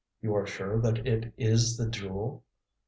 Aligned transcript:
You 0.19 0.33
are 0.33 0.47
sure 0.47 0.81
that 0.81 1.05
it 1.05 1.31
is 1.37 1.77
the 1.77 1.87
Jewel?" 1.87 2.41